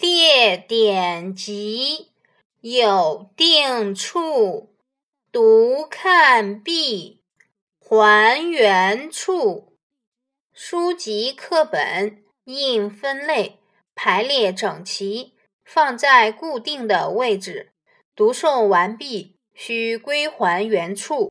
[0.00, 2.08] 列典籍
[2.62, 4.74] 有定处，
[5.30, 7.20] 读看毕
[7.78, 9.74] 还原处，
[10.54, 13.58] 书籍课本应分类
[13.94, 15.34] 排列整齐，
[15.66, 17.74] 放在固定的位置，
[18.16, 21.18] 读诵完毕，需归还原处。